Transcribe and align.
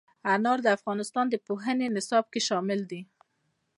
انار 0.33 0.59
د 0.63 0.67
افغانستان 0.77 1.25
د 1.29 1.35
پوهنې 1.45 1.87
نصاب 1.95 2.25
کې 2.33 2.41
شامل 2.47 2.79
دي. 2.91 3.01